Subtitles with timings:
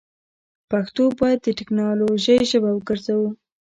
[0.69, 3.29] پښتو باید دټیکنالوژۍ ژبه وګرځوو.